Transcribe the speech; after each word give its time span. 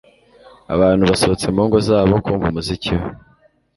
abantu 0.73 1.03
basohotse 1.09 1.47
mu 1.55 1.61
ngo 1.67 1.77
zabo 1.87 2.13
kumva 2.25 2.45
umuziki 2.51 2.93
we 2.99 3.07